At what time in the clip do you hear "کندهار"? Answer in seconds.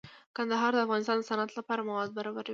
0.35-0.71